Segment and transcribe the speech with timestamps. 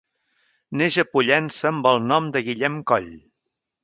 [0.79, 3.13] Neix a Pollença amb el nom de Guillem Coll.